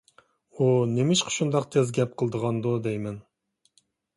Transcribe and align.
ئۇ 0.61 0.69
نېمىشقا 0.93 1.33
شۇنداق 1.35 1.67
تېز 1.75 1.93
گەپ 1.99 2.17
قىلىدىغاندۇ 2.23 2.75
دەيمەن؟ 2.89 3.21